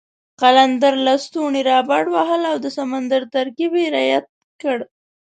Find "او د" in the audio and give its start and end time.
2.51-2.67